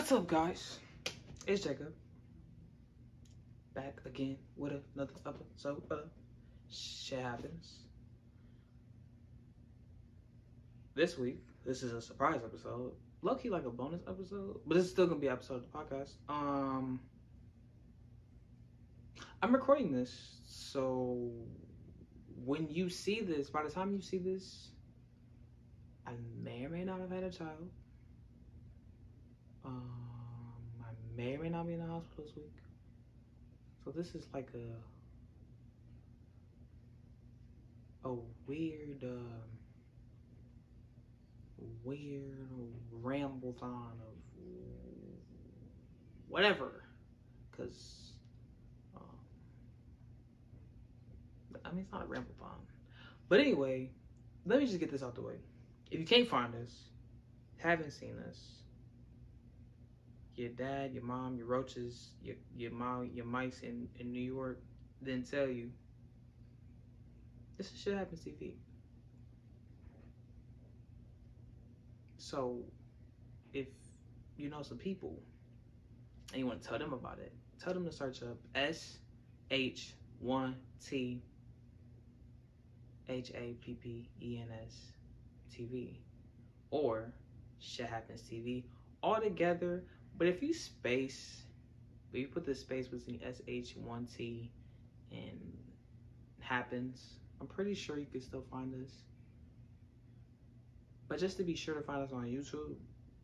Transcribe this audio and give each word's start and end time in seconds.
What's 0.00 0.12
up, 0.12 0.28
guys? 0.28 0.78
It's 1.46 1.62
Jacob. 1.62 1.92
Back 3.74 4.00
again 4.06 4.38
with 4.56 4.72
another 4.94 5.12
episode 5.26 5.82
of 5.90 6.08
Shit. 6.70 7.20
This 10.94 11.18
week, 11.18 11.42
this 11.66 11.82
is 11.82 11.92
a 11.92 12.00
surprise 12.00 12.40
episode. 12.42 12.92
Low 13.20 13.34
key 13.34 13.50
like 13.50 13.66
a 13.66 13.70
bonus 13.70 14.00
episode, 14.08 14.60
but 14.66 14.78
it's 14.78 14.88
still 14.88 15.06
gonna 15.06 15.20
be 15.20 15.26
an 15.26 15.34
episode 15.34 15.56
of 15.56 15.70
the 15.70 15.78
podcast. 15.78 16.12
Um, 16.30 16.98
I'm 19.42 19.52
recording 19.52 19.92
this, 19.92 20.40
so 20.46 21.30
when 22.42 22.70
you 22.70 22.88
see 22.88 23.20
this, 23.20 23.50
by 23.50 23.64
the 23.64 23.70
time 23.70 23.92
you 23.92 24.00
see 24.00 24.16
this, 24.16 24.70
I 26.06 26.12
may 26.42 26.64
or 26.64 26.70
may 26.70 26.84
not 26.84 27.00
have 27.00 27.10
had 27.10 27.22
a 27.22 27.30
child. 27.30 27.68
Um, 29.70 30.84
may 31.16 31.36
or 31.36 31.42
may 31.42 31.48
not 31.48 31.66
be 31.66 31.74
in 31.74 31.80
the 31.80 31.86
hospital 31.86 32.24
this 32.24 32.36
week. 32.36 32.56
So 33.84 33.90
this 33.90 34.14
is 34.14 34.26
like 34.34 34.48
a 34.54 34.66
a 38.08 38.14
weird, 38.46 39.04
um, 39.04 39.42
weird 41.84 42.48
ramble 42.90 43.54
on 43.60 43.92
of 44.00 44.16
whatever, 46.28 46.84
because 47.50 48.12
um, 48.96 49.02
I 51.64 51.70
mean 51.70 51.82
it's 51.82 51.92
not 51.92 52.02
a 52.02 52.06
ramble. 52.06 52.34
But 53.30 53.38
anyway, 53.38 53.90
let 54.44 54.58
me 54.58 54.66
just 54.66 54.80
get 54.80 54.90
this 54.90 55.04
out 55.04 55.14
the 55.14 55.22
way. 55.22 55.36
If 55.90 56.00
you 56.00 56.04
can't 56.04 56.28
find 56.28 56.52
us, 56.56 56.72
haven't 57.58 57.92
seen 57.92 58.16
us, 58.28 58.59
your 60.40 60.50
dad, 60.50 60.92
your 60.94 61.02
mom, 61.02 61.36
your 61.36 61.46
roaches, 61.46 62.12
your 62.22 62.36
your 62.56 62.72
mom, 62.72 63.10
your 63.12 63.26
mice 63.26 63.60
in, 63.60 63.88
in 63.98 64.10
New 64.10 64.22
York 64.22 64.58
didn't 65.04 65.30
tell 65.30 65.46
you. 65.46 65.70
This 67.58 67.70
is 67.70 67.80
shit 67.80 67.96
happens 67.96 68.20
TV. 68.24 68.54
So 72.16 72.58
if 73.52 73.68
you 74.38 74.48
know 74.48 74.62
some 74.62 74.78
people 74.78 75.20
and 76.32 76.40
you 76.40 76.46
want 76.46 76.62
to 76.62 76.68
tell 76.68 76.78
them 76.78 76.94
about 76.94 77.18
it, 77.18 77.32
tell 77.62 77.74
them 77.74 77.84
to 77.84 77.92
search 77.92 78.22
up 78.22 78.38
S 78.54 78.98
H 79.50 79.94
one 80.20 80.56
T 80.82 81.20
H 83.10 83.30
A 83.34 83.56
P 83.60 83.74
P 83.74 84.08
E 84.22 84.38
N 84.40 84.48
S 84.64 84.74
TV 85.54 85.96
or 86.70 87.12
Shit 87.58 87.86
Happens 87.86 88.22
TV 88.22 88.64
all 89.02 89.20
together. 89.20 89.84
But 90.20 90.28
if 90.28 90.42
you 90.42 90.52
space, 90.52 91.44
if 92.12 92.20
you 92.20 92.28
put 92.28 92.44
the 92.44 92.54
space 92.54 92.86
between 92.86 93.20
SH1T 93.20 94.50
and 95.12 95.40
Happens, 96.40 97.14
I'm 97.40 97.46
pretty 97.46 97.72
sure 97.72 97.98
you 97.98 98.04
can 98.04 98.20
still 98.20 98.44
find 98.50 98.74
us. 98.84 98.92
But 101.08 101.20
just 101.20 101.38
to 101.38 101.42
be 101.42 101.54
sure 101.54 101.74
to 101.74 101.80
find 101.80 102.02
us 102.02 102.12
on 102.12 102.24
YouTube, 102.24 102.74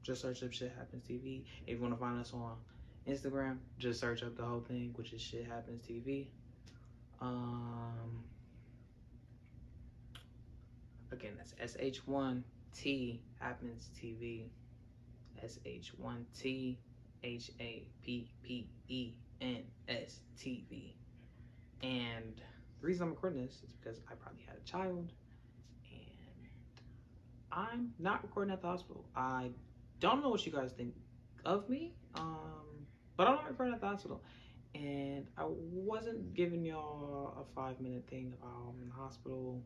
just 0.02 0.22
search 0.22 0.42
up 0.42 0.54
Shit 0.54 0.72
Happens 0.78 1.04
TV. 1.06 1.44
If 1.66 1.76
you 1.76 1.82
want 1.82 1.92
to 1.92 2.00
find 2.00 2.18
us 2.18 2.32
on 2.32 2.54
Instagram, 3.06 3.58
just 3.78 4.00
search 4.00 4.22
up 4.22 4.34
the 4.34 4.44
whole 4.44 4.64
thing, 4.66 4.94
which 4.96 5.12
is 5.12 5.20
Shit 5.20 5.46
Happens 5.46 5.82
TV. 5.86 6.28
Um, 7.20 8.24
again, 11.12 11.32
that's 11.36 11.74
SH1T 11.74 13.18
Happens 13.38 13.90
TV. 14.02 14.44
SH1T 15.44 16.76
H 17.22 17.50
A 17.60 17.86
P 18.04 18.28
P 18.42 18.68
E 18.88 19.12
N 19.40 19.62
S 19.88 20.20
T 20.38 20.64
V. 20.68 20.94
And 21.82 22.40
the 22.80 22.86
reason 22.86 23.04
I'm 23.04 23.10
recording 23.10 23.44
this 23.44 23.56
is 23.56 23.72
because 23.80 24.00
I 24.10 24.14
probably 24.14 24.42
had 24.46 24.56
a 24.56 24.70
child 24.70 25.12
and 25.90 26.48
I'm 27.52 27.92
not 27.98 28.22
recording 28.22 28.52
at 28.52 28.60
the 28.60 28.68
hospital. 28.68 29.04
I 29.14 29.50
don't 30.00 30.22
know 30.22 30.28
what 30.28 30.44
you 30.46 30.52
guys 30.52 30.72
think 30.72 30.94
of 31.44 31.68
me, 31.68 31.92
um, 32.16 32.86
but 33.16 33.26
I'm 33.26 33.36
not 33.36 33.48
recording 33.48 33.74
at 33.74 33.80
the 33.80 33.86
hospital. 33.86 34.22
And 34.74 35.26
I 35.38 35.44
wasn't 35.46 36.34
giving 36.34 36.64
y'all 36.64 37.34
a 37.40 37.54
five 37.54 37.80
minute 37.80 38.06
thing 38.10 38.34
about 38.40 38.74
in 38.82 38.88
the 38.88 38.94
hospital 38.94 39.62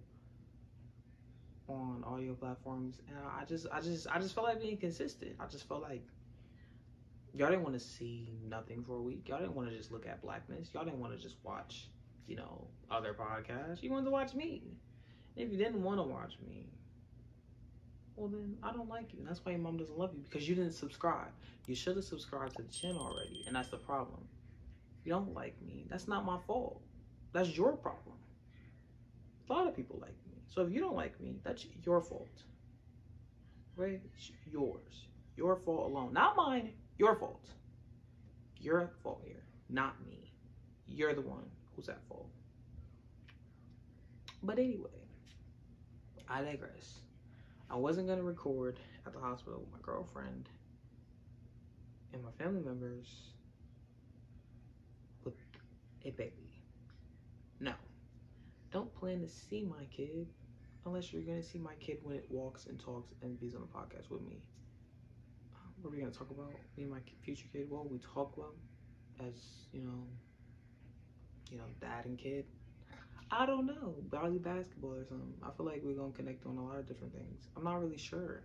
on 1.69 2.03
audio 2.05 2.35
platforms 2.35 3.01
and 3.09 3.17
I 3.17 3.45
just 3.45 3.67
I 3.73 3.81
just 3.81 4.09
I 4.09 4.19
just 4.19 4.35
felt 4.35 4.47
like 4.47 4.61
being 4.61 4.77
consistent. 4.77 5.37
I 5.39 5.47
just 5.47 5.69
felt 5.69 5.83
like 5.83 6.03
y'all 7.35 7.51
didn't 7.51 7.63
want 7.63 7.75
to 7.75 7.85
see 7.85 8.29
nothing 8.49 8.83
for 8.83 8.97
a 8.97 9.03
week. 9.03 9.29
Y'all 9.29 9.39
didn't 9.39 9.55
want 9.55 9.71
to 9.71 9.77
just 9.77 9.93
look 9.93 10.07
at 10.07 10.23
blackness. 10.23 10.71
Y'all 10.75 10.85
didn't 10.85 11.01
want 11.01 11.17
to 11.17 11.23
just 11.23 11.37
watch, 11.43 11.89
you 12.27 12.37
know, 12.37 12.67
other 12.91 13.15
podcasts. 13.15 13.83
You 13.83 13.91
wanted 13.91 14.07
to 14.07 14.11
watch 14.11 14.35
me. 14.35 14.63
And 15.37 15.47
if 15.47 15.53
you 15.53 15.59
didn't 15.59 15.83
want 15.83 15.99
to 15.99 16.03
watch 16.03 16.35
me, 16.45 16.67
well 18.17 18.29
then 18.29 18.57
I 18.63 18.73
don't 18.73 18.89
like 18.89 19.13
you. 19.13 19.21
And 19.21 19.29
that's 19.29 19.45
why 19.45 19.53
your 19.53 19.61
mom 19.61 19.77
doesn't 19.77 19.99
love 19.99 20.11
you 20.15 20.23
because 20.23 20.49
you 20.49 20.55
didn't 20.55 20.73
subscribe. 20.73 21.31
You 21.67 21.75
should 21.75 21.97
have 21.97 22.05
subscribed 22.05 22.57
to 22.57 22.63
the 22.63 22.73
channel 22.73 23.01
already, 23.01 23.45
and 23.47 23.55
that's 23.55 23.69
the 23.69 23.77
problem. 23.77 24.27
If 25.01 25.07
you 25.07 25.13
don't 25.13 25.35
like 25.35 25.61
me, 25.63 25.87
that's 25.89 26.09
not 26.09 26.25
my 26.25 26.39
fault. 26.47 26.81
That's 27.33 27.57
your 27.57 27.77
problem. 27.77 28.17
A 29.49 29.53
lot 29.53 29.67
of 29.67 29.75
people 29.75 29.99
like 30.01 30.17
me. 30.27 30.43
So 30.49 30.63
if 30.63 30.73
you 30.73 30.81
don't 30.81 30.97
like 30.97 31.19
me, 31.21 31.41
that's 31.45 31.67
your 31.85 32.01
fault. 32.01 32.29
Right? 33.77 34.01
It's 34.17 34.31
yours. 34.51 35.07
Your 35.37 35.57
fault 35.57 35.91
alone. 35.91 36.13
Not 36.13 36.37
mine. 36.37 36.73
Your 37.01 37.15
fault. 37.15 37.47
Your 38.59 38.91
fault 39.03 39.23
here. 39.25 39.43
Not 39.71 40.07
me. 40.07 40.35
You're 40.87 41.15
the 41.15 41.23
one 41.23 41.47
who's 41.75 41.89
at 41.89 42.07
fault. 42.07 42.29
But 44.43 44.59
anyway, 44.59 44.91
I 46.29 46.43
digress. 46.43 46.99
I 47.71 47.77
wasn't 47.77 48.09
to 48.09 48.23
record 48.23 48.79
at 49.07 49.15
the 49.15 49.19
hospital 49.19 49.61
with 49.61 49.73
my 49.73 49.79
girlfriend 49.81 50.51
and 52.13 52.23
my 52.23 52.33
family 52.33 52.61
members 52.61 53.07
with 55.25 55.37
a 56.05 56.11
baby. 56.11 56.53
No. 57.61 57.73
Don't 58.73 58.95
plan 58.95 59.23
to 59.23 59.27
see 59.27 59.65
my 59.65 59.87
kid 59.91 60.27
unless 60.85 61.15
you're 61.15 61.23
gonna 61.23 61.43
see 61.43 61.59
my 61.59 61.77
kid 61.81 61.97
when 62.03 62.17
it 62.17 62.27
walks 62.29 62.67
and 62.67 62.79
talks 62.79 63.15
and 63.23 63.41
be 63.41 63.47
on 63.55 63.63
the 63.63 63.67
podcast 63.69 64.11
with 64.11 64.21
me. 64.21 64.43
What 65.81 65.89
are 65.89 65.93
we 65.93 66.01
gonna 66.01 66.13
talk 66.13 66.31
about? 66.31 66.53
Me 66.77 66.83
and 66.83 66.91
my 66.91 66.99
future 67.23 67.47
kid. 67.53 67.67
Well, 67.71 67.87
we 67.91 67.99
talk 67.99 68.37
about 68.37 68.55
as 69.27 69.35
you 69.73 69.81
know, 69.81 70.05
you 71.51 71.57
know, 71.57 71.65
dad 71.81 72.05
and 72.05 72.19
kid. 72.19 72.45
I 73.31 73.47
don't 73.47 73.65
know, 73.65 73.95
probably 74.11 74.39
basketball 74.39 74.95
or 74.95 75.07
something. 75.07 75.33
I 75.43 75.51
feel 75.57 75.65
like 75.65 75.81
we're 75.83 75.95
gonna 75.95 76.13
connect 76.13 76.45
on 76.45 76.59
a 76.59 76.65
lot 76.65 76.79
of 76.79 76.87
different 76.87 77.15
things. 77.15 77.49
I'm 77.57 77.65
not 77.65 77.81
really 77.81 77.97
sure. 77.97 78.43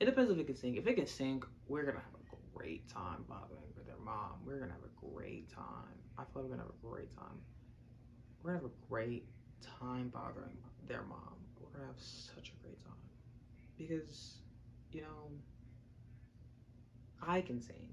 It 0.00 0.06
depends 0.06 0.32
if 0.32 0.38
it 0.38 0.46
can 0.46 0.56
sing. 0.56 0.74
If 0.74 0.86
it 0.88 0.94
can 0.94 1.06
sing, 1.06 1.42
we're 1.68 1.84
gonna 1.84 2.00
have 2.00 2.14
a 2.14 2.58
great 2.58 2.88
time 2.88 3.24
bothering 3.28 3.70
with 3.76 3.86
their 3.86 3.98
mom. 4.04 4.40
We're 4.44 4.58
gonna 4.58 4.72
have 4.72 4.82
a 4.82 5.14
great 5.14 5.48
time. 5.48 5.94
I 6.18 6.24
feel 6.24 6.42
like 6.42 6.50
we're 6.50 6.56
gonna 6.56 6.62
have 6.62 6.74
a 6.82 6.86
great 6.86 7.14
time. 7.16 7.38
We're 8.42 8.50
gonna 8.50 8.62
have 8.64 8.70
a 8.72 8.88
great 8.88 9.28
time 9.78 10.08
bothering 10.08 10.58
their 10.88 11.02
mom. 11.02 11.36
We're 11.60 11.78
gonna 11.78 11.86
have 11.86 12.00
such 12.00 12.50
a 12.50 12.62
great 12.62 12.82
time 12.84 12.96
because 13.78 14.38
you 14.90 15.02
know 15.02 15.30
I 17.26 17.40
can 17.40 17.60
sing, 17.60 17.88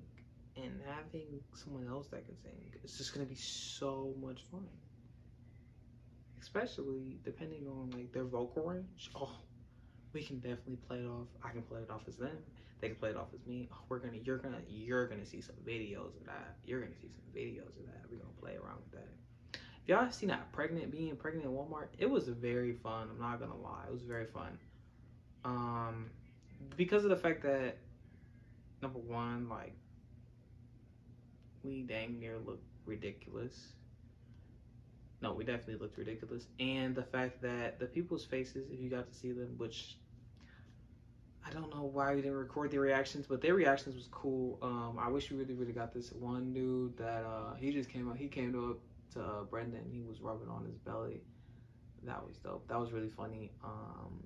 and 0.55 0.81
having 0.85 1.39
someone 1.53 1.87
else 1.87 2.07
that 2.07 2.25
can 2.25 2.35
sing 2.41 2.59
it's 2.89 2.97
just 2.97 3.13
gonna 3.13 3.25
be 3.25 3.35
so 3.35 4.13
much 4.19 4.41
fun. 4.51 4.67
Especially 6.41 7.19
depending 7.23 7.67
on 7.67 7.91
like 7.91 8.11
their 8.11 8.23
vocal 8.23 8.63
range. 8.63 9.11
Oh, 9.15 9.31
we 10.13 10.23
can 10.23 10.39
definitely 10.39 10.79
play 10.87 10.97
it 10.97 11.07
off. 11.07 11.27
I 11.43 11.49
can 11.49 11.61
play 11.61 11.81
it 11.81 11.89
off 11.91 12.01
as 12.07 12.17
them. 12.17 12.37
They 12.81 12.87
can 12.87 12.97
play 12.97 13.09
it 13.09 13.17
off 13.17 13.27
as 13.33 13.45
me. 13.45 13.69
Oh, 13.71 13.77
we're 13.89 13.99
gonna, 13.99 14.17
you're 14.23 14.37
gonna, 14.37 14.61
you're 14.67 15.07
gonna 15.07 15.25
see 15.25 15.41
some 15.41 15.55
videos 15.67 16.15
of 16.17 16.25
that. 16.25 16.55
You're 16.65 16.81
gonna 16.81 16.95
see 16.99 17.09
some 17.09 17.25
videos 17.35 17.77
of 17.77 17.85
that. 17.85 18.01
We're 18.09 18.17
gonna 18.17 18.29
play 18.41 18.55
around 18.55 18.79
with 18.89 19.01
that 19.01 19.59
If 19.83 19.89
y'all 19.89 20.09
seen 20.11 20.29
that 20.29 20.51
pregnant 20.51 20.91
being 20.91 21.15
pregnant 21.15 21.45
in 21.45 21.51
Walmart, 21.51 21.89
it 21.97 22.09
was 22.09 22.27
very 22.27 22.73
fun. 22.73 23.09
I'm 23.11 23.19
not 23.19 23.39
gonna 23.39 23.57
lie, 23.57 23.83
it 23.87 23.93
was 23.93 24.03
very 24.03 24.25
fun. 24.25 24.57
Um, 25.45 26.09
because 26.75 27.03
of 27.03 27.09
the 27.09 27.17
fact 27.17 27.43
that 27.43 27.77
number 28.81 28.99
one, 28.99 29.49
like 29.49 29.75
we 31.63 31.81
dang 31.81 32.19
near 32.19 32.37
looked 32.37 32.67
ridiculous. 32.85 33.73
No, 35.21 35.33
we 35.33 35.43
definitely 35.43 35.75
looked 35.75 35.97
ridiculous, 35.97 36.47
and 36.59 36.95
the 36.95 37.03
fact 37.03 37.41
that 37.41 37.79
the 37.79 37.85
people's 37.85 38.23
faces, 38.23 38.69
if 38.71 38.79
you 38.79 38.89
got 38.89 39.11
to 39.11 39.13
see 39.13 39.33
them, 39.33 39.53
which 39.57 39.97
I 41.45 41.51
don't 41.51 41.73
know 41.73 41.83
why 41.83 42.13
we 42.15 42.21
didn't 42.21 42.37
record 42.37 42.71
their 42.71 42.81
reactions, 42.81 43.25
but 43.27 43.41
their 43.41 43.53
reactions 43.53 43.95
was 43.95 44.07
cool. 44.11 44.59
Um, 44.61 44.97
I 44.99 45.09
wish 45.09 45.31
we 45.31 45.37
really, 45.37 45.55
really 45.55 45.73
got 45.73 45.93
this 45.93 46.11
one 46.11 46.53
dude 46.53 46.97
that 46.97 47.23
uh, 47.23 47.55
he 47.55 47.71
just 47.71 47.89
came 47.89 48.09
up. 48.09 48.17
He 48.17 48.27
came 48.27 48.49
up 48.69 48.77
to 49.13 49.21
uh, 49.21 49.43
Brendan. 49.43 49.89
He 49.91 50.01
was 50.01 50.21
rubbing 50.21 50.47
on 50.47 50.63
his 50.65 50.77
belly. 50.77 51.21
That 52.03 52.25
was 52.25 52.37
dope. 52.37 52.67
That 52.67 52.79
was 52.79 52.91
really 52.91 53.09
funny. 53.09 53.51
Um, 53.63 54.23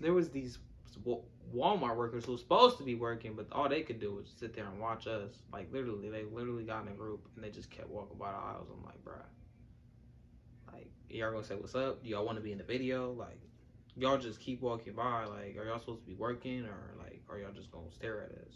there 0.00 0.12
was 0.12 0.28
these 0.30 0.58
Walmart 1.54 1.96
workers 1.96 2.24
who 2.24 2.32
were 2.32 2.38
supposed 2.38 2.78
to 2.78 2.84
be 2.84 2.94
working, 2.94 3.34
but 3.34 3.46
all 3.52 3.68
they 3.68 3.82
could 3.82 4.00
do 4.00 4.14
was 4.14 4.32
sit 4.38 4.54
there 4.54 4.66
and 4.66 4.78
watch 4.78 5.06
us. 5.06 5.30
Like 5.52 5.72
literally, 5.72 6.10
they 6.10 6.24
literally 6.24 6.64
got 6.64 6.82
in 6.82 6.88
a 6.88 6.94
group 6.94 7.26
and 7.34 7.44
they 7.44 7.50
just 7.50 7.70
kept 7.70 7.88
walking 7.88 8.18
by 8.18 8.30
the 8.30 8.36
aisles. 8.36 8.68
I'm 8.72 8.84
like, 8.84 9.02
bruh, 9.04 9.22
like 10.72 10.90
y'all 11.08 11.32
gonna 11.32 11.44
say 11.44 11.54
what's 11.54 11.74
up? 11.74 12.02
Do 12.02 12.08
y'all 12.08 12.26
want 12.26 12.38
to 12.38 12.44
be 12.44 12.52
in 12.52 12.58
the 12.58 12.64
video? 12.64 13.12
Like 13.12 13.40
y'all 13.96 14.18
just 14.18 14.40
keep 14.40 14.60
walking 14.60 14.94
by. 14.94 15.24
Like 15.24 15.56
are 15.58 15.64
y'all 15.64 15.78
supposed 15.78 16.02
to 16.02 16.06
be 16.06 16.14
working 16.14 16.64
or 16.64 16.94
like 16.98 17.22
are 17.30 17.38
y'all 17.38 17.52
just 17.52 17.70
gonna 17.70 17.90
stare 17.92 18.22
at 18.22 18.30
us? 18.30 18.54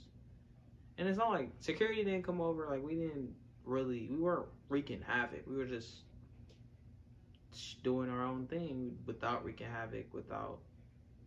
And 0.99 1.09
it's 1.09 1.19
not 1.19 1.31
like 1.31 1.51
security 1.61 2.05
didn't 2.05 2.25
come 2.25 2.41
over. 2.41 2.67
Like 2.69 2.83
we 2.83 2.95
didn't 2.97 3.31
really, 3.65 4.09
we 4.11 4.17
weren't 4.17 4.47
wreaking 4.69 5.03
havoc. 5.07 5.47
We 5.47 5.57
were 5.57 5.65
just 5.65 6.05
doing 7.83 8.09
our 8.11 8.25
own 8.25 8.47
thing 8.47 8.97
without 9.07 9.45
wreaking 9.45 9.69
havoc, 9.69 10.13
without 10.13 10.59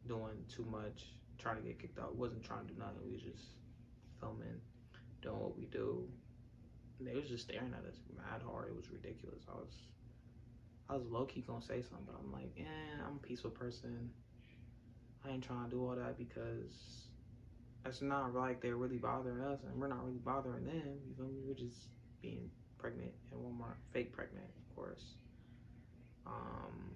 doing 0.08 0.46
too 0.48 0.66
much, 0.70 1.14
trying 1.38 1.58
to 1.58 1.62
get 1.62 1.80
kicked 1.80 2.00
out. 2.00 2.16
wasn't 2.16 2.44
trying 2.44 2.68
to 2.68 2.74
do 2.74 2.80
nothing. 2.80 2.98
We 3.06 3.14
was 3.14 3.22
just 3.22 3.44
filming, 4.20 4.60
doing 5.22 5.40
what 5.40 5.58
we 5.58 5.66
do. 5.66 6.08
And 7.00 7.08
they 7.08 7.16
was 7.16 7.28
just 7.28 7.44
staring 7.44 7.74
at 7.74 7.86
us 7.88 7.98
mad 8.16 8.42
hard. 8.46 8.70
It 8.70 8.76
was 8.76 8.90
ridiculous. 8.90 9.44
I 9.50 9.56
was 9.56 9.74
I 10.90 10.94
was 10.96 11.06
low 11.10 11.26
key 11.26 11.42
gonna 11.42 11.62
say 11.62 11.82
something, 11.82 12.06
but 12.06 12.16
I'm 12.20 12.32
like, 12.32 12.52
eh, 12.58 13.04
I'm 13.06 13.16
a 13.16 13.28
peaceful 13.28 13.50
person. 13.50 14.10
I 15.26 15.32
ain't 15.32 15.44
trying 15.44 15.66
to 15.66 15.72
do 15.72 15.82
all 15.82 15.96
that 15.96 16.18
because 16.18 17.08
it's 17.86 18.02
not 18.02 18.34
like 18.36 18.62
they're 18.62 18.76
really 18.76 18.98
bothering 18.98 19.42
us 19.42 19.60
and 19.68 19.80
we're 19.80 19.88
not 19.88 20.06
really 20.06 20.20
bothering 20.20 20.66
them. 20.66 21.00
You 21.08 21.16
feel 21.18 21.26
me? 21.26 21.42
We're 21.46 21.56
just 21.56 21.90
being 22.22 22.50
pregnant 22.78 23.12
and 23.32 23.44
one 23.44 23.56
more 23.58 23.78
fake 23.92 24.14
pregnant, 24.14 24.46
of 24.46 24.76
course. 24.76 25.04
Um, 26.28 26.92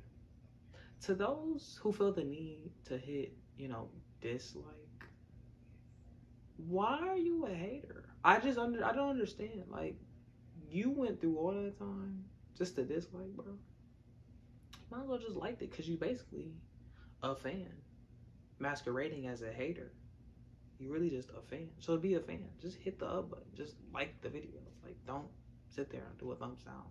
to 1.04 1.16
those 1.16 1.80
who 1.82 1.92
feel 1.92 2.12
the 2.12 2.24
need 2.24 2.72
to 2.86 2.98
hit, 2.98 3.34
you 3.58 3.68
know, 3.68 3.90
dislike, 4.22 4.66
why 6.68 7.00
are 7.08 7.18
you 7.18 7.46
a 7.46 7.54
hater? 7.54 8.06
I 8.24 8.40
just 8.40 8.58
under 8.58 8.84
I 8.84 8.94
don't 8.94 9.10
understand. 9.10 9.64
Like, 9.70 9.96
you 10.70 10.92
went 10.92 11.22
through 11.22 11.38
all 11.38 11.54
that 11.54 11.80
time 11.80 12.26
just 12.58 12.76
to 12.76 12.84
dislike, 12.84 13.30
bro. 13.36 13.46
Might 14.92 15.04
as 15.04 15.08
well 15.08 15.20
just 15.20 15.36
liked 15.36 15.62
it 15.62 15.72
because 15.72 15.88
you 15.88 15.98
basically 15.98 16.52
a 17.24 17.36
fan 17.36 17.68
masquerading 18.60 19.28
as 19.28 19.42
a 19.42 19.52
hater. 19.52 19.94
You 20.80 20.92
really 20.92 21.10
just 21.10 21.30
a 21.30 21.42
fan. 21.42 21.70
So 21.80 21.98
be 21.98 22.16
a 22.16 22.20
fan. 22.20 22.46
Just 22.62 22.78
hit 22.78 23.00
the 23.00 23.06
up 23.06 23.30
button. 23.30 23.46
Just 23.56 23.76
like 23.94 24.22
the 24.22 24.30
video. 24.30 24.60
Like 24.84 24.98
don't 25.06 25.28
sit 25.70 25.92
there 25.92 26.04
and 26.10 26.18
do 26.18 26.32
a 26.32 26.36
thumbs 26.36 26.64
down. 26.64 26.84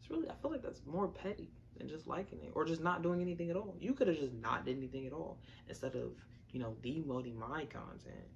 It's 0.00 0.10
really 0.10 0.28
I 0.28 0.34
feel 0.40 0.50
like 0.50 0.62
that's 0.62 0.82
more 0.86 1.08
petty 1.08 1.50
than 1.78 1.88
just 1.88 2.06
liking 2.06 2.40
it 2.42 2.52
or 2.54 2.64
just 2.64 2.82
not 2.82 3.02
doing 3.02 3.20
anything 3.20 3.50
at 3.50 3.56
all. 3.56 3.76
You 3.80 3.94
could 3.94 4.08
have 4.08 4.18
just 4.18 4.34
not 4.34 4.64
did 4.64 4.76
anything 4.76 5.06
at 5.06 5.12
all 5.12 5.38
instead 5.68 5.94
of, 5.94 6.12
you 6.50 6.60
know, 6.60 6.76
demoting 6.82 7.36
my 7.36 7.64
content. 7.66 8.28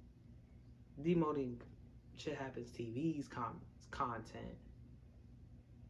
Demoting 1.01 1.55
shit 2.17 2.37
happens 2.37 2.69
TV's 2.71 3.27
com- 3.27 3.61
content 3.91 4.57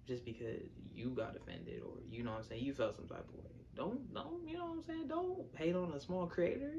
just 0.07 0.25
because 0.25 0.61
you 0.93 1.09
got 1.09 1.35
offended 1.35 1.81
or 1.85 1.99
you 2.09 2.23
know 2.23 2.31
what 2.31 2.39
I'm 2.39 2.43
saying, 2.43 2.63
you 2.63 2.73
felt 2.73 2.95
some 2.95 3.07
type 3.07 3.27
of 3.27 3.35
way. 3.35 3.51
Don't 3.75 4.13
don't 4.13 4.47
you 4.47 4.57
know 4.57 4.65
what 4.65 4.77
I'm 4.77 4.83
saying? 4.83 5.07
Don't 5.07 5.45
hate 5.55 5.75
on 5.75 5.91
a 5.93 5.99
small 5.99 6.27
creator. 6.27 6.75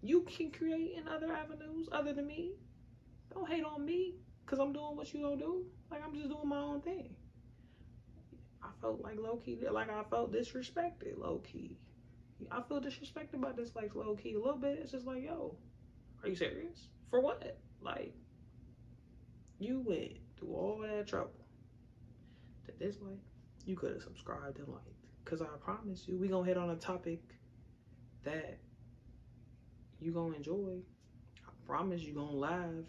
You 0.00 0.22
can 0.22 0.50
create 0.50 0.94
in 0.96 1.08
other 1.08 1.32
avenues 1.32 1.88
other 1.90 2.12
than 2.12 2.26
me. 2.26 2.52
Don't 3.34 3.48
hate 3.48 3.64
on 3.64 3.84
me 3.84 4.14
because 4.44 4.58
I'm 4.58 4.72
doing 4.72 4.96
what 4.96 5.12
you 5.12 5.20
don't 5.20 5.38
do. 5.38 5.64
Like 5.90 6.02
I'm 6.04 6.14
just 6.14 6.28
doing 6.28 6.48
my 6.48 6.58
own 6.58 6.80
thing. 6.80 7.14
I 8.62 8.68
felt 8.80 9.02
like 9.02 9.18
low 9.18 9.36
key, 9.36 9.58
like 9.70 9.90
I 9.90 10.02
felt 10.10 10.32
disrespected, 10.32 11.18
low 11.18 11.38
key. 11.38 11.76
I 12.50 12.62
feel 12.62 12.80
disrespected 12.80 13.40
by 13.40 13.52
this, 13.52 13.74
like 13.74 13.94
low 13.94 14.14
key 14.14 14.34
a 14.34 14.38
little 14.38 14.58
bit. 14.58 14.78
It's 14.80 14.92
just 14.92 15.06
like, 15.06 15.22
yo, 15.22 15.56
are 16.22 16.28
you 16.28 16.36
serious? 16.36 16.88
For 17.10 17.20
what? 17.20 17.58
Like, 17.80 18.14
you 19.58 19.82
went 19.86 20.12
through 20.38 20.54
all 20.54 20.78
that 20.82 21.06
trouble 21.06 21.32
to 22.66 22.72
dislike. 22.72 23.18
You 23.64 23.76
could 23.76 23.92
have 23.92 24.02
subscribed 24.02 24.58
and 24.58 24.68
liked. 24.68 24.84
Cause 25.24 25.42
I 25.42 25.46
promise 25.60 26.08
you, 26.08 26.16
we 26.16 26.28
gonna 26.28 26.46
hit 26.46 26.56
on 26.56 26.70
a 26.70 26.76
topic 26.76 27.20
that 28.24 28.58
you 30.00 30.12
gonna 30.12 30.36
enjoy. 30.36 30.78
I 31.46 31.50
promise 31.66 32.02
you 32.02 32.14
gonna 32.14 32.32
laugh. 32.32 32.86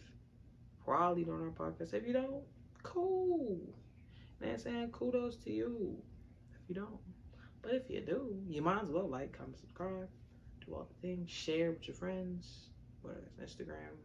Probably 0.85 1.23
during 1.23 1.43
our 1.43 1.49
podcast. 1.49 1.93
If 1.93 2.07
you 2.07 2.13
don't, 2.13 2.43
cool. 2.81 3.59
Man, 4.39 4.57
saying 4.57 4.89
kudos 4.91 5.35
to 5.37 5.51
you. 5.51 5.97
If 6.53 6.69
you 6.69 6.75
don't, 6.75 6.99
but 7.61 7.73
if 7.73 7.89
you 7.89 8.01
do, 8.01 8.35
you 8.47 8.61
might 8.61 8.81
as 8.81 8.89
well 8.89 9.07
like, 9.07 9.37
comment, 9.37 9.57
subscribe, 9.57 10.07
do 10.65 10.73
all 10.73 10.87
the 10.89 11.07
things, 11.07 11.29
share 11.29 11.71
with 11.71 11.87
your 11.87 11.95
friends, 11.95 12.69
whether 13.01 13.19
it's 13.37 13.53
Instagram, 13.53 13.97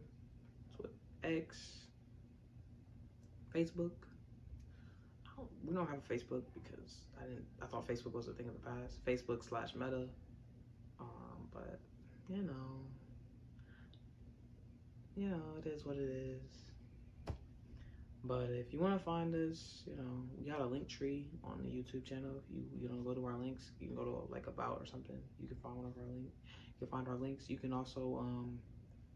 Twitter, 0.75 0.93
X, 1.23 1.87
Facebook. 3.53 3.91
Don't, 5.35 5.47
we 5.63 5.73
don't 5.73 5.87
have 5.87 5.99
a 5.99 6.13
Facebook 6.13 6.43
because 6.53 7.01
I 7.19 7.23
didn't. 7.23 7.45
I 7.61 7.65
thought 7.65 7.87
Facebook 7.87 8.13
was 8.13 8.27
a 8.27 8.33
thing 8.33 8.47
of 8.47 8.53
the 8.53 8.69
past. 8.69 9.03
Facebook 9.05 9.47
slash 9.47 9.73
Meta. 9.75 10.07
Um, 10.99 11.49
but 11.53 11.79
you 12.29 12.43
know, 12.43 12.81
you 15.15 15.29
know, 15.29 15.43
it 15.59 15.67
is 15.67 15.85
what 15.85 15.95
it 15.95 16.09
is. 16.09 16.64
But 18.27 18.49
if 18.49 18.73
you 18.73 18.79
want 18.79 18.97
to 18.97 19.03
find 19.03 19.35
us, 19.35 19.83
you 19.85 19.95
know, 19.97 20.23
we 20.37 20.49
got 20.49 20.59
a 20.59 20.65
link 20.65 20.87
tree 20.87 21.27
on 21.43 21.61
the 21.63 21.69
YouTube 21.69 22.03
channel. 22.05 22.31
If 22.37 22.49
you 22.49 22.63
you 22.81 22.89
know 22.89 22.95
go 23.03 23.13
to 23.13 23.25
our 23.25 23.37
links, 23.37 23.71
you 23.79 23.87
can 23.87 23.95
go 23.95 24.03
to 24.03 24.33
like 24.33 24.47
about 24.47 24.79
or 24.81 24.85
something. 24.85 25.17
You 25.39 25.47
can 25.47 25.57
find 25.57 25.75
one 25.77 25.85
of 25.85 25.97
our 25.97 26.07
links. 26.11 26.35
You 26.73 26.87
can 26.87 26.87
find 26.87 27.07
our 27.07 27.15
links. 27.15 27.49
You 27.49 27.57
can 27.57 27.71
also 27.71 28.17
um, 28.19 28.59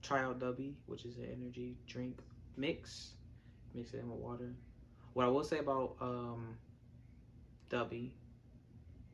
try 0.04 0.22
out 0.22 0.40
Dubby, 0.40 0.76
which 0.86 1.06
is 1.06 1.18
an 1.18 1.26
energy 1.26 1.78
drink 1.88 2.20
mix. 2.56 3.14
Mix 3.74 3.94
it 3.94 4.00
in 4.00 4.10
with 4.10 4.20
water. 4.20 4.54
What 5.14 5.26
I 5.26 5.30
will 5.30 5.44
say 5.44 5.58
about 5.60 5.96
um, 6.02 6.58
Dubby, 7.70 8.12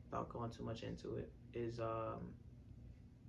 without 0.04 0.28
going 0.28 0.50
too 0.50 0.62
much 0.62 0.82
into 0.82 1.16
it, 1.16 1.30
is 1.54 1.80
um, 1.80 2.34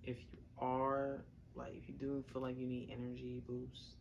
if 0.03 0.17
you 0.19 0.39
are 0.59 1.23
like 1.55 1.73
if 1.77 1.87
you 1.87 1.95
do 1.95 2.23
feel 2.31 2.41
like 2.41 2.57
you 2.57 2.67
need 2.67 2.89
energy 2.91 3.41
boost 3.47 3.95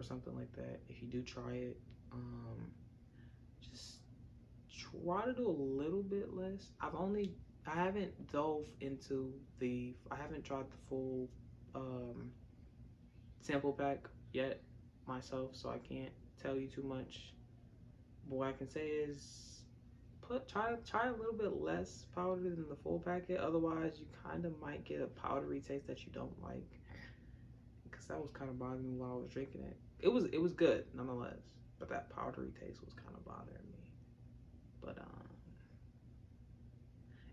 or 0.00 0.02
something 0.02 0.34
like 0.34 0.52
that, 0.56 0.80
if 0.88 1.02
you 1.02 1.08
do 1.08 1.22
try 1.22 1.52
it, 1.52 1.76
um, 2.10 2.72
just 3.60 3.98
try 4.72 5.24
to 5.26 5.34
do 5.34 5.46
a 5.46 5.58
little 5.82 6.02
bit 6.02 6.34
less. 6.34 6.72
I've 6.80 6.94
only 6.94 7.34
I 7.66 7.74
haven't 7.74 8.32
dove 8.32 8.64
into 8.80 9.32
the 9.58 9.94
I 10.10 10.16
haven't 10.16 10.44
tried 10.44 10.70
the 10.70 10.78
full 10.88 11.28
um, 11.74 12.30
sample 13.42 13.72
pack 13.72 14.08
yet 14.32 14.62
myself, 15.06 15.50
so 15.52 15.68
I 15.68 15.78
can't 15.78 16.12
tell 16.42 16.56
you 16.56 16.66
too 16.66 16.82
much. 16.82 17.34
But 18.28 18.36
what 18.36 18.48
I 18.48 18.52
can 18.52 18.70
say 18.70 18.86
is 18.86 19.62
put 20.22 20.48
try 20.48 20.72
try 20.88 21.08
a 21.08 21.12
little 21.12 21.34
bit 21.34 21.60
less 21.60 22.06
powder 22.14 22.42
than 22.42 22.66
the 22.70 22.76
full 22.82 23.00
packet. 23.00 23.38
Otherwise, 23.38 23.98
you 23.98 24.06
kind 24.24 24.46
of 24.46 24.58
might 24.62 24.84
get 24.86 25.02
a 25.02 25.06
powdery 25.06 25.60
taste 25.60 25.86
that 25.88 26.06
you 26.06 26.12
don't 26.12 26.42
like. 26.42 26.70
Because 27.84 28.06
that 28.06 28.18
was 28.18 28.30
kind 28.32 28.48
of 28.48 28.58
bothering 28.58 28.84
me 28.84 28.96
while 28.96 29.12
I 29.12 29.16
was 29.16 29.30
drinking 29.30 29.62
it 29.62 29.76
it 30.02 30.08
was 30.08 30.24
it 30.26 30.40
was 30.40 30.52
good 30.52 30.84
nonetheless, 30.94 31.42
but 31.78 31.88
that 31.88 32.10
powdery 32.10 32.52
taste 32.60 32.80
was 32.84 32.92
kind 32.94 33.14
of 33.14 33.24
bothering 33.24 33.70
me. 33.72 33.90
But 34.80 34.98
um, 34.98 35.28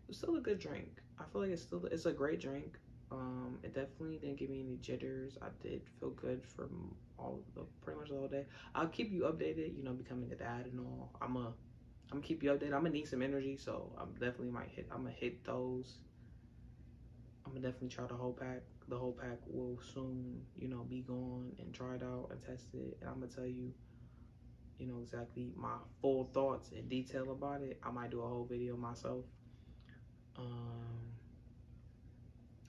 it 0.04 0.08
was 0.08 0.18
still 0.18 0.36
a 0.36 0.42
good 0.42 0.60
drink. 0.60 1.02
I 1.20 1.24
feel 1.32 1.42
like 1.42 1.52
it's 1.52 1.62
still 1.62 1.86
it's 1.86 2.06
a 2.06 2.12
great 2.12 2.40
drink. 2.40 2.78
Um, 3.10 3.58
it 3.64 3.74
definitely 3.74 4.18
didn't 4.18 4.38
give 4.38 4.50
me 4.50 4.60
any 4.60 4.78
jitters. 4.82 5.38
I 5.42 5.48
did 5.62 5.82
feel 6.00 6.10
good 6.10 6.44
for 6.44 6.68
all 7.18 7.40
the 7.56 7.62
pretty 7.82 8.00
much 8.00 8.10
the 8.10 8.16
whole 8.16 8.28
day. 8.28 8.46
I'll 8.76 8.88
keep 8.88 9.12
you 9.12 9.22
updated. 9.22 9.78
You 9.78 9.84
know, 9.84 9.94
becoming 9.94 10.32
a 10.32 10.36
dad 10.36 10.66
and 10.66 10.80
all. 10.80 11.12
I'm 11.22 11.38
a 11.38 11.54
I'm 12.12 12.22
keep 12.22 12.44
you 12.44 12.52
updated. 12.52 12.74
I'm 12.74 12.84
gonna 12.84 12.90
need 12.90 13.08
some 13.08 13.22
energy, 13.22 13.58
so 13.58 13.92
I'm 14.00 14.14
definitely 14.14 14.52
might 14.52 14.70
hit. 14.70 14.88
I'm 14.92 15.04
gonna 15.04 15.12
hit 15.12 15.44
those. 15.46 16.00
I'm 17.48 17.54
gonna 17.54 17.66
definitely 17.66 17.90
try 17.96 18.06
the 18.08 18.16
whole 18.16 18.34
pack 18.34 18.62
the 18.90 18.98
whole 18.98 19.14
pack 19.14 19.38
will 19.48 19.80
soon, 19.94 20.42
you 20.58 20.68
know, 20.68 20.84
be 20.84 21.02
gone 21.02 21.54
and 21.60 21.74
tried 21.74 22.04
out 22.04 22.28
and 22.32 22.42
tested. 22.44 22.96
And 23.00 23.10
I'm 23.10 23.20
gonna 23.22 23.32
tell 23.32 23.46
you, 23.46 23.74
you 24.78 24.88
know, 24.88 25.00
exactly 25.02 25.52
my 25.56 25.76
full 26.02 26.30
thoughts 26.34 26.72
and 26.72 26.90
detail 26.90 27.32
about 27.32 27.62
it. 27.62 27.80
I 27.84 27.90
might 27.92 28.12
do 28.12 28.22
a 28.22 28.28
whole 28.28 28.46
video 28.50 28.76
myself. 28.76 29.26
Um, 30.38 31.14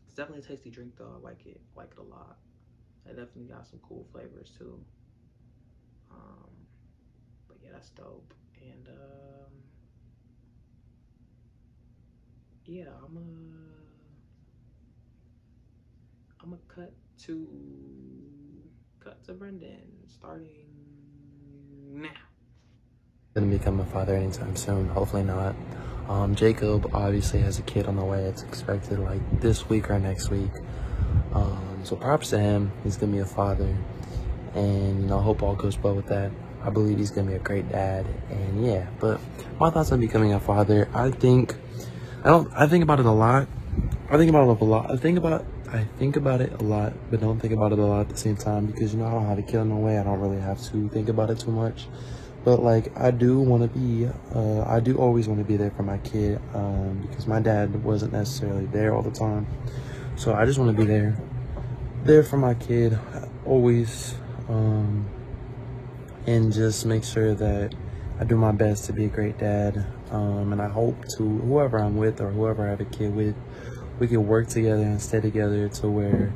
it's 0.06 0.14
definitely 0.14 0.44
a 0.44 0.48
tasty 0.48 0.70
drink 0.70 0.92
though. 0.96 1.12
I 1.18 1.24
like 1.24 1.44
it, 1.46 1.60
I 1.76 1.80
like 1.80 1.90
it 1.92 1.98
a 1.98 2.02
lot. 2.02 2.36
It 3.04 3.16
definitely 3.16 3.46
got 3.46 3.66
some 3.66 3.80
cool 3.80 4.06
flavors 4.12 4.52
too. 4.56 4.80
Um, 6.10 6.50
but 7.48 7.58
yeah, 7.62 7.70
that's 7.72 7.90
dope. 7.90 8.32
And 8.60 8.88
um, 8.88 9.52
yeah, 12.64 12.90
I'm 13.04 13.16
a. 13.16 13.67
I'm 16.48 16.56
gonna 16.56 16.86
cut 16.86 16.92
to 17.26 17.46
cut 19.00 19.22
to 19.24 19.34
Brendan 19.34 19.82
starting 20.06 20.48
now. 21.92 22.08
Gonna 23.34 23.48
become 23.48 23.80
a 23.80 23.84
father 23.84 24.14
anytime 24.16 24.56
soon. 24.56 24.88
Hopefully 24.88 25.24
not. 25.24 25.54
Um, 26.08 26.34
Jacob 26.34 26.88
obviously 26.94 27.40
has 27.40 27.58
a 27.58 27.62
kid 27.62 27.84
on 27.84 27.96
the 27.96 28.04
way. 28.04 28.22
It's 28.22 28.44
expected 28.44 28.98
like 28.98 29.20
this 29.42 29.68
week 29.68 29.90
or 29.90 29.98
next 29.98 30.30
week. 30.30 30.50
Um, 31.34 31.80
so 31.84 31.96
props 31.96 32.30
to 32.30 32.38
him. 32.38 32.72
He's 32.82 32.96
gonna 32.96 33.12
be 33.12 33.18
a 33.18 33.26
father, 33.26 33.76
and 34.54 35.02
you 35.02 35.06
know, 35.06 35.18
I 35.18 35.22
hope 35.22 35.42
all 35.42 35.54
goes 35.54 35.76
well 35.76 35.96
with 35.96 36.06
that. 36.06 36.32
I 36.62 36.70
believe 36.70 36.96
he's 36.96 37.10
gonna 37.10 37.28
be 37.28 37.36
a 37.36 37.40
great 37.40 37.68
dad, 37.68 38.06
and 38.30 38.64
yeah. 38.64 38.86
But 39.00 39.20
my 39.60 39.68
thoughts 39.68 39.92
on 39.92 40.00
becoming 40.00 40.32
a 40.32 40.40
father, 40.40 40.88
I 40.94 41.10
think, 41.10 41.56
I 42.24 42.30
don't, 42.30 42.50
I 42.54 42.66
think 42.66 42.84
about 42.84 43.00
it 43.00 43.06
a 43.06 43.12
lot. 43.12 43.48
I 44.08 44.16
think 44.16 44.30
about 44.30 44.48
it 44.48 44.60
a 44.62 44.64
lot. 44.64 44.90
I 44.90 44.96
think 44.96 45.18
about, 45.18 45.44
I 45.70 45.84
think 45.98 46.16
about 46.16 46.40
it 46.40 46.52
a 46.60 46.64
lot, 46.64 46.94
but 47.10 47.20
don't 47.20 47.38
think 47.38 47.52
about 47.52 47.72
it 47.72 47.78
a 47.78 47.84
lot 47.84 48.00
at 48.00 48.08
the 48.08 48.16
same 48.16 48.36
time 48.36 48.66
because 48.66 48.94
you 48.94 49.00
know 49.00 49.06
I 49.06 49.10
don't 49.10 49.26
have 49.26 49.38
a 49.38 49.42
kid 49.42 49.56
in 49.56 49.68
the 49.68 49.76
way. 49.76 49.98
I 49.98 50.02
don't 50.02 50.18
really 50.18 50.40
have 50.40 50.62
to 50.70 50.88
think 50.88 51.10
about 51.10 51.28
it 51.28 51.40
too 51.40 51.50
much. 51.50 51.88
But 52.42 52.62
like 52.62 52.96
I 52.98 53.10
do 53.10 53.38
want 53.38 53.70
to 53.70 53.78
be, 53.78 54.08
uh, 54.34 54.62
I 54.62 54.80
do 54.80 54.96
always 54.96 55.28
want 55.28 55.40
to 55.40 55.44
be 55.44 55.58
there 55.58 55.70
for 55.70 55.82
my 55.82 55.98
kid 55.98 56.40
um, 56.54 57.06
because 57.10 57.26
my 57.26 57.40
dad 57.40 57.84
wasn't 57.84 58.12
necessarily 58.12 58.64
there 58.66 58.94
all 58.94 59.02
the 59.02 59.10
time. 59.10 59.46
So 60.16 60.32
I 60.32 60.46
just 60.46 60.58
want 60.58 60.74
to 60.74 60.82
be 60.82 60.86
there, 60.86 61.20
there 62.04 62.22
for 62.22 62.38
my 62.38 62.54
kid, 62.54 62.98
always, 63.44 64.14
um, 64.48 65.06
and 66.26 66.50
just 66.50 66.86
make 66.86 67.04
sure 67.04 67.34
that 67.34 67.74
I 68.18 68.24
do 68.24 68.36
my 68.36 68.52
best 68.52 68.86
to 68.86 68.94
be 68.94 69.04
a 69.04 69.08
great 69.08 69.36
dad. 69.38 69.84
Um, 70.10 70.52
and 70.52 70.62
I 70.62 70.68
hope 70.68 70.96
to 71.18 71.24
whoever 71.24 71.78
I'm 71.78 71.98
with 71.98 72.22
or 72.22 72.30
whoever 72.30 72.66
I 72.66 72.70
have 72.70 72.80
a 72.80 72.86
kid 72.86 73.14
with, 73.14 73.36
we 73.98 74.08
can 74.08 74.26
work 74.26 74.48
together 74.48 74.82
and 74.82 75.00
stay 75.00 75.20
together 75.20 75.68
to 75.68 75.88
where, 75.88 76.32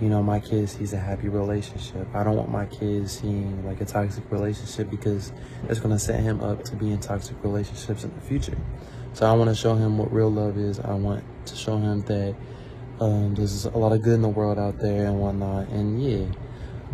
you 0.00 0.08
know, 0.08 0.22
my 0.22 0.40
kids 0.40 0.72
sees 0.72 0.92
a 0.92 0.98
happy 0.98 1.28
relationship. 1.28 2.06
I 2.14 2.22
don't 2.22 2.36
want 2.36 2.50
my 2.50 2.66
kids 2.66 3.20
seeing 3.20 3.66
like 3.66 3.80
a 3.80 3.84
toxic 3.84 4.24
relationship 4.30 4.90
because 4.90 5.32
it's 5.68 5.80
gonna 5.80 5.98
set 5.98 6.20
him 6.20 6.40
up 6.40 6.64
to 6.64 6.76
be 6.76 6.90
in 6.92 7.00
toxic 7.00 7.36
relationships 7.42 8.04
in 8.04 8.14
the 8.14 8.20
future. 8.20 8.58
So 9.18 9.26
I 9.26 9.32
want 9.32 9.50
to 9.50 9.56
show 9.56 9.74
him 9.74 9.98
what 9.98 10.12
real 10.12 10.30
love 10.30 10.56
is. 10.58 10.78
I 10.78 10.92
want 10.92 11.24
to 11.46 11.56
show 11.56 11.76
him 11.76 12.02
that 12.02 12.36
um, 13.00 13.34
there's 13.34 13.64
a 13.64 13.76
lot 13.76 13.92
of 13.92 14.02
good 14.02 14.14
in 14.14 14.22
the 14.22 14.28
world 14.28 14.58
out 14.58 14.78
there 14.78 15.06
and 15.06 15.18
whatnot. 15.18 15.68
And 15.70 16.00
yeah, 16.00 16.26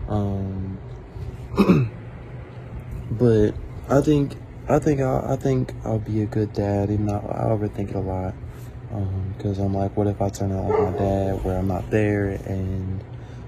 um, 0.09 0.79
but 3.11 3.53
I 3.91 4.01
think 4.01 4.37
I 4.69 4.79
think 4.79 5.01
I, 5.01 5.33
I 5.35 5.37
think 5.37 5.75
I'll 5.85 5.99
be 5.99 6.23
a 6.23 6.27
good 6.27 6.53
dad. 6.53 6.91
Even 6.91 7.07
though 7.07 7.17
I 7.17 7.45
overthink 7.45 7.91
it 7.91 7.97
a 7.97 8.01
lot, 8.01 8.35
because 9.37 9.59
I'm 9.59 9.75
like, 9.75 9.97
what 9.97 10.07
if 10.07 10.21
I 10.21 10.29
turn 10.29 10.53
out 10.53 10.69
like 10.69 10.93
my 10.93 10.99
dad, 10.99 11.45
where 11.45 11.59
I'm 11.59 11.69
not 11.69 11.91
there, 11.91 12.31
and 12.47 13.03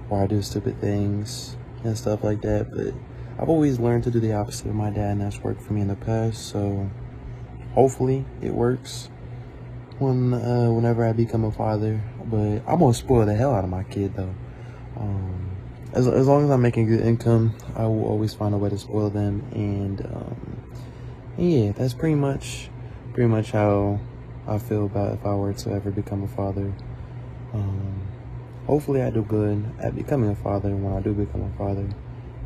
where 0.09 0.23
I 0.23 0.27
do 0.27 0.41
stupid 0.41 0.79
things 0.79 1.55
and 1.83 1.97
stuff 1.97 2.23
like 2.23 2.41
that. 2.41 2.71
But 2.71 2.93
I've 3.39 3.49
always 3.49 3.79
learned 3.79 4.03
to 4.05 4.11
do 4.11 4.19
the 4.19 4.33
opposite 4.33 4.67
of 4.67 4.75
my 4.75 4.89
dad, 4.89 5.11
and 5.11 5.21
that's 5.21 5.39
worked 5.39 5.61
for 5.61 5.73
me 5.73 5.81
in 5.81 5.87
the 5.87 5.95
past. 5.95 6.47
So 6.49 6.89
hopefully 7.73 8.25
it 8.41 8.53
works 8.53 9.09
when 9.99 10.33
uh, 10.33 10.71
whenever 10.71 11.05
I 11.05 11.13
become 11.13 11.43
a 11.43 11.51
father. 11.51 12.01
But 12.25 12.61
I'm 12.67 12.79
gonna 12.79 12.93
spoil 12.93 13.25
the 13.25 13.35
hell 13.35 13.53
out 13.53 13.63
of 13.63 13.69
my 13.69 13.83
kid 13.83 14.15
though. 14.15 14.33
Um, 14.97 15.51
as 15.93 16.07
as 16.07 16.27
long 16.27 16.43
as 16.43 16.49
I'm 16.49 16.61
making 16.61 16.87
good 16.87 17.01
income, 17.01 17.55
I 17.75 17.85
will 17.85 18.05
always 18.05 18.33
find 18.33 18.53
a 18.53 18.57
way 18.57 18.69
to 18.69 18.77
spoil 18.77 19.09
them. 19.09 19.43
And, 19.53 20.01
um, 20.05 20.63
yeah, 21.37 21.71
that's 21.71 21.93
pretty 21.93 22.15
much 22.15 22.69
pretty 23.13 23.29
much 23.29 23.51
how 23.51 23.99
I 24.47 24.57
feel 24.57 24.85
about 24.85 25.13
if 25.13 25.25
I 25.25 25.35
were 25.35 25.53
to 25.53 25.71
ever 25.71 25.91
become 25.91 26.23
a 26.23 26.27
father. 26.27 26.73
Um, 27.53 28.07
hopefully, 28.65 29.01
I 29.01 29.09
do 29.09 29.21
good 29.21 29.65
at 29.79 29.95
becoming 29.95 30.29
a 30.29 30.35
father 30.35 30.69
when 30.75 30.93
I 30.93 31.01
do 31.01 31.13
become 31.13 31.43
a 31.43 31.57
father. 31.57 31.87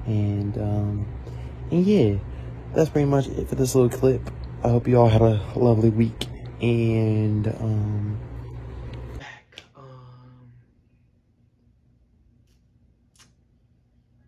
And 0.06 0.58
um, 0.58 1.08
and 1.70 1.86
yeah, 1.86 2.16
that's 2.74 2.90
pretty 2.90 3.06
much 3.06 3.28
it 3.28 3.48
for 3.48 3.56
this 3.56 3.76
little 3.76 3.90
clip. 3.90 4.30
I 4.64 4.70
hope 4.70 4.88
you 4.88 5.00
all 5.00 5.10
had 5.10 5.22
a 5.22 5.42
lovely 5.56 5.90
week 5.90 6.28
and 6.62 7.48
um. 7.48 8.20
Um, 9.76 10.54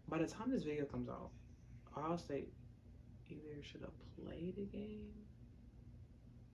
by 0.07 0.19
the 0.19 0.27
time 0.27 0.51
this 0.51 0.63
video 0.63 0.85
comes 0.85 1.09
out, 1.09 1.29
I'll 1.95 2.17
say 2.17 2.45
either 3.29 3.63
should 3.63 3.81
have 3.81 3.91
played 4.15 4.55
the 4.55 4.65
game 4.65 5.09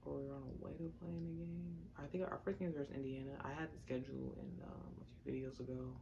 or 0.05 0.19
we're 0.19 0.33
on 0.33 0.43
a 0.43 0.65
way 0.65 0.71
to 0.77 0.91
playing 0.99 1.23
the 1.27 1.43
game. 1.43 1.75
I 1.97 2.07
think 2.07 2.23
our 2.23 2.39
first 2.43 2.59
game 2.59 2.69
is 2.69 2.75
versus 2.75 2.93
Indiana. 2.95 3.31
I 3.43 3.49
had 3.49 3.69
the 3.71 3.79
schedule 3.79 4.35
in 4.39 4.63
um, 4.63 4.93
a 5.01 5.23
few 5.23 5.33
videos 5.33 5.59
ago. 5.59 5.93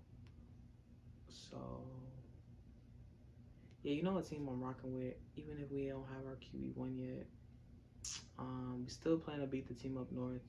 So, 1.28 1.82
yeah, 3.84 3.94
you 3.94 4.04
know 4.04 4.14
what 4.14 4.30
team 4.30 4.48
I'm 4.50 4.62
rocking 4.62 4.94
with. 4.94 5.16
Even 5.36 5.58
if 5.62 5.72
we 5.72 5.88
don't 5.88 6.06
have 6.08 6.26
our 6.26 6.38
QB1 6.38 6.98
yet, 6.98 7.26
um, 8.40 8.84
we 8.84 8.90
still 8.90 9.18
plan 9.18 9.40
to 9.40 9.48
beat 9.48 9.68
the 9.68 9.74
team 9.74 9.98
up 9.98 10.12
north. 10.12 10.42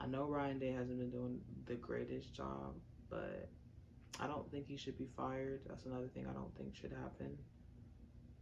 I 0.00 0.06
know 0.06 0.24
Ryan 0.24 0.58
Day 0.58 0.72
hasn't 0.72 0.98
been 0.98 1.10
doing 1.10 1.40
the 1.66 1.74
greatest 1.74 2.34
job, 2.34 2.74
but 3.08 3.48
I 4.18 4.26
don't 4.26 4.50
think 4.50 4.66
he 4.66 4.76
should 4.76 4.98
be 4.98 5.08
fired. 5.16 5.60
That's 5.66 5.86
another 5.86 6.08
thing 6.08 6.26
I 6.28 6.32
don't 6.32 6.54
think 6.56 6.74
should 6.74 6.92
happen. 6.92 7.38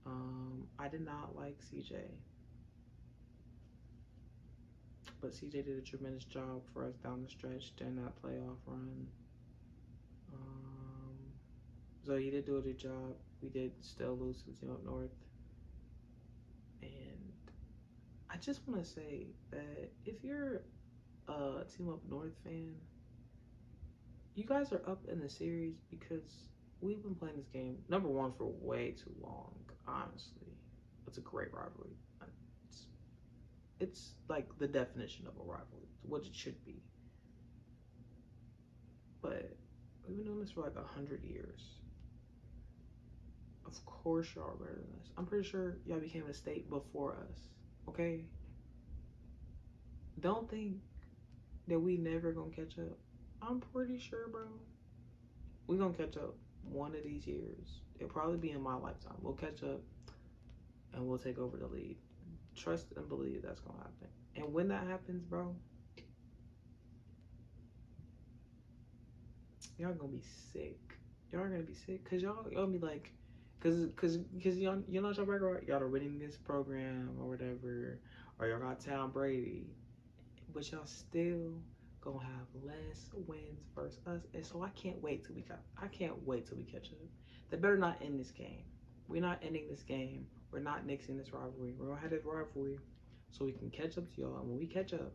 Um, 0.06 0.66
I 0.78 0.88
did 0.88 1.04
not 1.04 1.37
like 1.37 1.59
CJ, 1.61 1.97
but 5.20 5.32
CJ 5.32 5.64
did 5.64 5.78
a 5.78 5.80
tremendous 5.82 6.24
job 6.24 6.62
for 6.72 6.86
us 6.86 6.94
down 7.02 7.22
the 7.22 7.28
stretch 7.28 7.74
during 7.76 7.96
that 7.96 8.20
playoff 8.22 8.56
run. 8.66 9.06
Um, 10.32 11.16
so 12.06 12.16
he 12.16 12.30
did 12.30 12.46
do 12.46 12.56
a 12.56 12.60
good 12.60 12.78
job. 12.78 13.14
We 13.42 13.48
did 13.48 13.72
still 13.80 14.16
lose 14.16 14.42
to 14.42 14.50
the 14.50 14.52
team 14.52 14.70
up 14.70 14.84
north, 14.84 15.10
and 16.82 17.32
I 18.30 18.36
just 18.36 18.60
want 18.66 18.82
to 18.82 18.88
say 18.88 19.26
that 19.50 19.90
if 20.04 20.22
you're 20.22 20.62
a 21.28 21.64
Team 21.76 21.88
Up 21.88 22.00
North 22.08 22.34
fan, 22.44 22.74
you 24.34 24.44
guys 24.44 24.72
are 24.72 24.82
up 24.88 25.02
in 25.10 25.20
the 25.20 25.28
series 25.28 25.76
because 25.90 26.44
we've 26.80 27.02
been 27.02 27.14
playing 27.14 27.36
this 27.36 27.48
game 27.48 27.76
number 27.88 28.08
one 28.08 28.32
for 28.36 28.46
way 28.60 28.92
too 28.92 29.12
long. 29.20 29.54
Honestly, 29.86 30.52
it's 31.06 31.18
a 31.18 31.22
great 31.22 31.52
rivalry. 31.52 31.96
It's, 33.80 34.12
like 34.28 34.46
the 34.58 34.68
definition 34.68 35.26
of 35.26 35.34
a 35.37 35.42
rivalry, 35.42 35.88
what 36.02 36.22
it 36.25 36.34
should 36.34 36.64
be. 36.64 36.82
But 39.22 39.56
we've 40.06 40.18
been 40.18 40.26
doing 40.26 40.40
this 40.40 40.52
for 40.52 40.60
like 40.60 40.76
a 40.76 40.87
hundred 40.87 41.25
years. 41.25 41.62
Of 43.66 43.84
course, 43.87 44.28
y'all 44.34 44.44
are 44.44 44.54
better 44.54 44.75
than 44.75 45.00
us. 45.00 45.08
I'm 45.16 45.26
pretty 45.26 45.49
sure 45.49 45.78
y'all 45.87 45.99
became 45.99 46.26
a 46.28 46.34
state 46.34 46.68
before 46.68 47.16
us. 47.30 47.38
Okay. 47.88 48.25
Don't 50.20 50.50
think 50.50 50.76
that 51.68 51.78
we 51.78 51.96
never 51.96 52.32
gonna 52.32 52.50
catch 52.50 52.78
up. 52.78 52.99
I'm 53.42 53.60
pretty 53.60 53.99
sure, 53.99 54.28
bro. 54.28 54.46
We 55.66 55.76
gonna 55.76 55.94
catch 55.94 56.16
up 56.16 56.34
one 56.64 56.94
of 56.94 57.02
these 57.04 57.26
years. 57.26 57.80
It'll 57.96 58.12
probably 58.12 58.38
be 58.38 58.50
in 58.50 58.60
my 58.60 58.75
lifetime. 58.75 59.16
We'll 59.20 59.34
catch 59.34 59.62
up 59.62 59.80
and 60.92 61.06
we'll 61.06 61.18
take 61.18 61.38
over 61.38 61.56
the 61.56 61.66
lead. 61.66 61.96
Trust 62.57 62.87
and 62.97 63.09
believe 63.09 63.42
that's 63.42 63.61
gonna 63.61 63.78
happen. 63.78 64.09
And 64.37 64.52
when 64.52 64.69
that 64.69 64.87
happens, 64.87 65.23
bro, 65.25 65.54
y'all 69.78 69.95
gonna 69.95 70.12
be 70.12 70.23
sick. 70.52 70.78
Y'all 71.33 71.42
gonna 71.42 71.62
be 71.62 71.75
sick 71.75 72.04
because 72.04 72.23
y'all 72.23 72.47
y'all 72.50 72.66
be 72.66 72.78
like, 72.78 73.12
cause 73.61 73.88
cause 73.97 74.19
cause 74.42 74.57
y'all 74.57 74.83
you 74.88 75.00
know 75.00 75.11
y'all 75.11 75.26
background 75.26 75.61
y'all 75.66 75.83
are 75.83 75.88
winning 75.88 76.19
this 76.19 76.37
program 76.37 77.11
or 77.19 77.28
whatever, 77.28 77.99
or 78.38 78.49
y'all 78.49 78.59
got 78.61 78.80
Tom 78.80 79.11
Brady, 79.11 79.66
but 80.52 80.71
y'all 80.71 80.87
still 80.87 81.54
gonna 82.02 82.19
have 82.21 82.47
less 82.64 83.11
wins 83.26 83.61
versus 83.75 84.00
us. 84.07 84.23
And 84.35 84.45
so 84.45 84.62
I 84.62 84.71
can't 84.71 85.00
wait 85.02 85.25
till 85.25 85.35
we 85.35 85.42
got 85.42 85.61
I 85.80 85.87
can't 85.88 86.26
wait 86.26 86.47
till 86.47 86.57
we 86.57 86.64
catch 86.64 86.90
up. 86.92 86.99
They 87.50 87.57
better 87.57 87.76
not 87.76 88.00
end 88.02 88.21
this 88.21 88.30
game. 88.30 88.64
We're 89.09 89.21
not 89.21 89.40
ending 89.42 89.66
this 89.69 89.83
game. 89.83 90.26
We're 90.52 90.61
not 90.61 90.87
nixing 90.87 91.16
this 91.16 91.33
rivalry. 91.33 91.75
We're 91.78 91.87
gonna 91.87 92.00
have 92.00 92.11
this 92.11 92.25
rivalry 92.25 92.78
so 93.30 93.45
we 93.45 93.52
can 93.52 93.71
catch 93.71 93.99
up 93.99 94.12
to 94.14 94.21
y'all. 94.21 94.38
And 94.38 94.49
when 94.49 94.59
we 94.59 94.66
catch 94.66 94.92
up, 94.92 95.12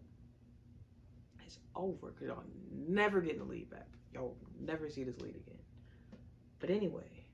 it's 1.46 1.60
over 1.76 2.12
because 2.12 2.28
y'all 2.28 2.44
never 2.72 3.22
getting 3.22 3.40
the 3.40 3.46
lead 3.46 3.70
back. 3.70 3.88
Y'all 4.14 4.38
never 4.60 4.90
see 4.90 5.04
this 5.04 5.20
lead 5.20 5.36
again. 5.36 5.60
But 6.60 6.70
anyway, 6.70 7.26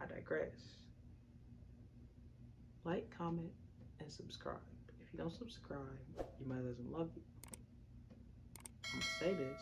I 0.00 0.06
digress. 0.06 0.58
Like, 2.84 3.08
comment, 3.16 3.52
and 4.00 4.10
subscribe. 4.10 4.56
If 5.00 5.12
you 5.12 5.18
don't 5.18 5.32
subscribe, 5.32 5.78
your 6.38 6.48
mother 6.48 6.70
doesn't 6.70 6.90
love 6.90 7.10
you. 7.14 7.22
I'm 8.92 9.00
gonna 9.00 9.10
say 9.10 9.34
this 9.34 9.60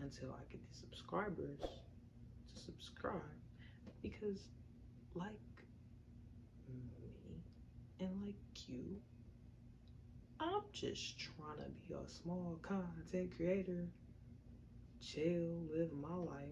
until 0.00 0.30
I 0.30 0.42
get 0.50 0.60
the 0.68 0.76
subscribers 0.76 1.60
to 1.60 2.60
subscribe 2.60 3.20
because, 4.02 4.40
like 5.14 5.38
and 8.02 8.22
like 8.24 8.68
you, 8.68 8.96
I'm 10.40 10.62
just 10.72 11.18
trying 11.18 11.58
to 11.58 11.70
be 11.86 11.94
a 11.94 12.08
small 12.08 12.58
content 12.62 13.30
creator, 13.36 13.86
chill, 15.00 15.68
live 15.72 15.92
my 15.92 16.14
life. 16.14 16.48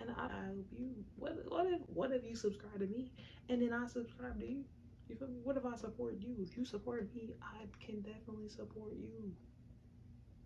And 0.00 0.10
I 0.10 0.22
hope 0.46 0.66
you 0.76 1.04
what 1.16 1.38
what 1.48 1.66
if 1.66 1.80
what 1.86 2.12
if 2.12 2.24
you 2.24 2.34
subscribe 2.34 2.80
to 2.80 2.86
me 2.86 3.12
and 3.48 3.62
then 3.62 3.72
I 3.72 3.86
subscribe 3.86 4.40
to 4.40 4.46
you? 4.46 4.64
You 5.08 5.16
feel 5.16 5.28
me? 5.28 5.40
What 5.44 5.56
if 5.56 5.66
I 5.66 5.76
support 5.76 6.16
you? 6.18 6.34
If 6.40 6.56
you 6.56 6.64
support 6.64 7.14
me, 7.14 7.34
I 7.42 7.66
can 7.84 8.00
definitely 8.00 8.48
support 8.48 8.94
you. 8.94 9.32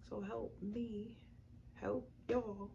So 0.09 0.21
help 0.21 0.55
me, 0.61 1.17
help 1.75 2.11
y'all. 2.29 2.71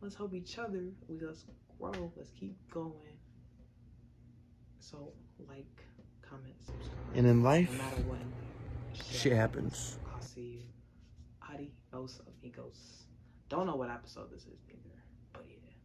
Let's 0.00 0.14
help 0.14 0.34
each 0.34 0.58
other. 0.58 0.84
We 1.08 1.18
let's 1.20 1.46
grow. 1.78 2.12
Let's 2.16 2.30
keep 2.30 2.56
going. 2.70 3.09
So 4.80 5.12
like, 5.48 5.84
comment, 6.22 6.54
subscribe. 6.64 7.16
And 7.16 7.26
in 7.26 7.42
life, 7.42 7.70
no 7.70 7.78
matter 7.78 8.02
what, 8.02 8.18
shit 9.12 9.32
happens. 9.32 9.98
I'll 10.12 10.20
see 10.20 10.40
you. 10.40 11.68
Adios, 11.92 12.20
amigos. 12.42 13.04
Don't 13.48 13.66
know 13.66 13.76
what 13.76 13.90
episode 13.90 14.30
this 14.32 14.42
is. 14.42 14.58